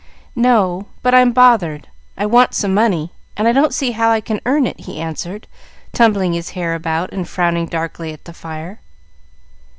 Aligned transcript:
"No; 0.35 0.87
but 1.03 1.13
I'm 1.13 1.31
bothered. 1.31 1.87
I 2.17 2.25
want 2.25 2.55
some 2.55 2.73
money, 2.73 3.11
and 3.37 3.47
I 3.47 3.51
don't 3.51 3.71
see 3.71 3.91
how 3.91 4.09
I 4.09 4.19
can 4.19 4.41
earn 4.47 4.65
it," 4.65 4.79
he 4.79 4.99
answered, 4.99 5.45
tumbling 5.93 6.33
his 6.33 6.49
hair 6.57 6.73
about, 6.73 7.13
and 7.13 7.29
frowning 7.29 7.67
darkly 7.67 8.11
at 8.11 8.25
the 8.25 8.33
fire. 8.33 8.79